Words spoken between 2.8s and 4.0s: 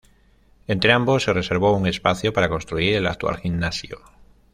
el actual gimnasio.